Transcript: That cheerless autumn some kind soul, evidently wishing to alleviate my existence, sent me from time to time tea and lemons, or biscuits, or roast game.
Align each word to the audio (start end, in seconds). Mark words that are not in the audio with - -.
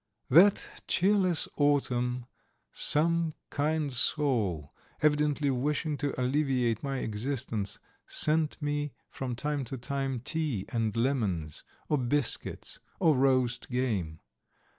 That 0.31 0.67
cheerless 0.87 1.47
autumn 1.57 2.25
some 2.71 3.35
kind 3.51 3.93
soul, 3.93 4.73
evidently 5.03 5.51
wishing 5.51 5.95
to 5.97 6.19
alleviate 6.19 6.81
my 6.81 6.97
existence, 6.97 7.77
sent 8.07 8.59
me 8.59 8.93
from 9.11 9.35
time 9.35 9.63
to 9.65 9.77
time 9.77 10.19
tea 10.21 10.65
and 10.69 10.97
lemons, 10.97 11.63
or 11.87 11.99
biscuits, 11.99 12.79
or 12.99 13.15
roast 13.15 13.69
game. 13.69 14.21